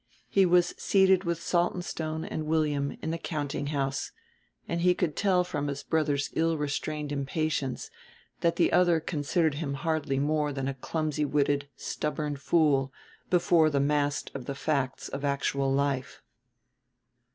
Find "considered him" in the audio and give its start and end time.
8.99-9.75